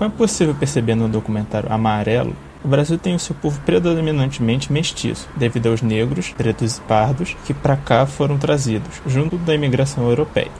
[0.00, 5.28] Como é possível perceber no documentário Amarelo, o Brasil tem o seu povo predominantemente mestiço,
[5.36, 10.50] devido aos negros, pretos e pardos que para cá foram trazidos, junto da imigração europeia.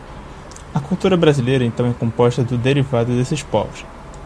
[0.75, 3.83] A cultura brasileira então é composta do derivado desses povos.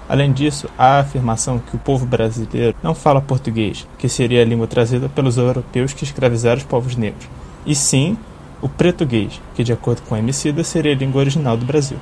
[0.09, 4.45] Além disso, há a afirmação que o povo brasileiro não fala português, que seria a
[4.45, 7.29] língua trazida pelos europeus que escravizaram os povos negros,
[7.65, 8.19] e sim
[8.61, 11.99] o português, que de acordo com a Emicida seria a língua original do Brasil.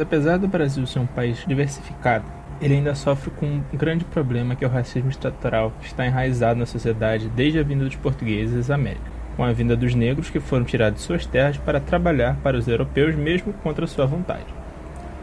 [0.00, 2.24] Apesar do Brasil ser um país diversificado,
[2.60, 6.58] ele ainda sofre com um grande problema que é o racismo estrutural que está enraizado
[6.58, 10.40] na sociedade desde a vinda dos portugueses à América, com a vinda dos negros que
[10.40, 14.46] foram tirados de suas terras para trabalhar para os europeus mesmo contra sua vontade.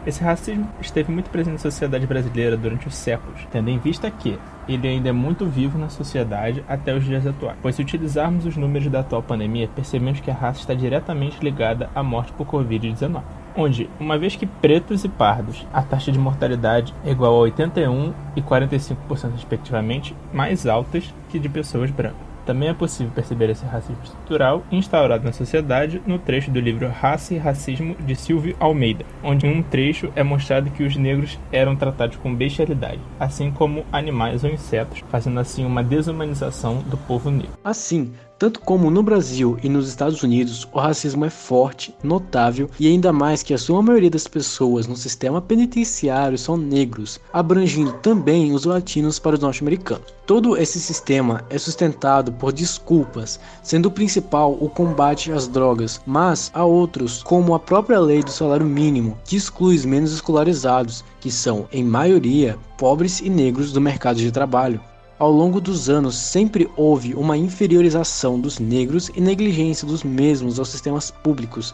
[0.04, 4.36] Esse racismo esteve muito presente na sociedade brasileira durante os séculos, tendo em vista que
[4.68, 7.56] ele ainda é muito vivo na sociedade até os dias atuais.
[7.62, 11.88] Pois se utilizarmos os números da atual pandemia, percebemos que a raça está diretamente ligada
[11.94, 13.22] à morte por Covid-19
[13.56, 18.12] onde, uma vez que pretos e pardos, a taxa de mortalidade é igual a 81
[18.36, 22.32] e 45% respectivamente, mais altas que de pessoas brancas.
[22.44, 27.34] Também é possível perceber esse racismo estrutural instaurado na sociedade no trecho do livro Raça
[27.34, 31.76] e Racismo de Silvio Almeida, onde em um trecho é mostrado que os negros eram
[31.76, 37.52] tratados com bestialidade, assim como animais ou insetos, fazendo assim uma desumanização do povo negro.
[37.62, 38.12] Assim,
[38.42, 43.12] tanto como no Brasil e nos Estados Unidos, o racismo é forte, notável e ainda
[43.12, 48.64] mais que a sua maioria das pessoas no sistema penitenciário são negros, abrangindo também os
[48.64, 50.12] latinos para os norte-americanos.
[50.26, 56.50] Todo esse sistema é sustentado por desculpas, sendo o principal o combate às drogas, mas
[56.52, 61.30] há outros, como a própria lei do salário mínimo, que exclui os menos escolarizados, que
[61.30, 64.80] são, em maioria, pobres e negros do mercado de trabalho.
[65.22, 70.68] Ao longo dos anos, sempre houve uma inferiorização dos negros e negligência dos mesmos aos
[70.68, 71.72] sistemas públicos,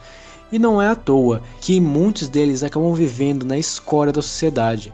[0.53, 4.93] e não é à toa que muitos deles acabam vivendo na escória da sociedade.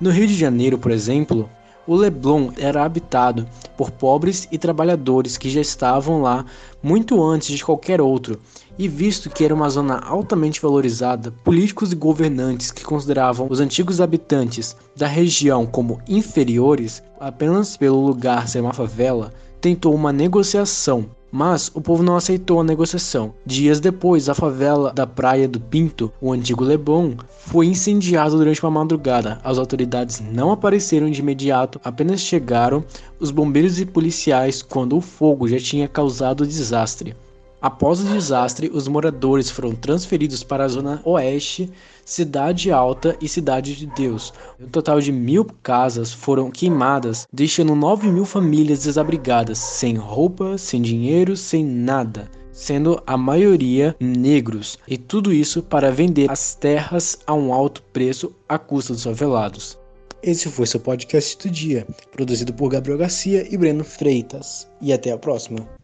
[0.00, 1.50] No Rio de Janeiro, por exemplo,
[1.88, 6.44] o Leblon era habitado por pobres e trabalhadores que já estavam lá
[6.82, 8.38] muito antes de qualquer outro,
[8.78, 14.02] e visto que era uma zona altamente valorizada, políticos e governantes que consideravam os antigos
[14.02, 21.70] habitantes da região como inferiores apenas pelo lugar ser uma favela, tentou uma negociação mas
[21.74, 23.34] o povo não aceitou a negociação.
[23.44, 27.14] Dias depois, a favela da Praia do Pinto, o antigo Leblon,
[27.46, 29.38] foi incendiada durante uma madrugada.
[29.44, 32.84] As autoridades não apareceram de imediato, apenas chegaram
[33.20, 37.14] os bombeiros e policiais quando o fogo já tinha causado desastre.
[37.60, 41.68] Após o desastre, os moradores foram transferidos para a zona oeste,
[42.04, 44.32] Cidade Alta e Cidade de Deus.
[44.60, 50.80] Um total de mil casas foram queimadas, deixando nove mil famílias desabrigadas, sem roupa, sem
[50.80, 57.32] dinheiro, sem nada sendo a maioria negros, e tudo isso para vender as terras a
[57.32, 59.78] um alto preço à custa dos favelados.
[60.20, 64.66] Esse foi seu podcast do dia, produzido por Gabriel Garcia e Breno Freitas.
[64.82, 65.77] E até a próxima.